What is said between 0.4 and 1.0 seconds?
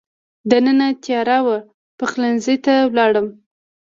دننه